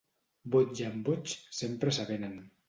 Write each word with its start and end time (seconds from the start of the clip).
Boig 0.55 0.81
amb 0.85 1.05
boig, 1.09 1.35
sempre 1.59 1.95
s'avenen. 1.99 2.35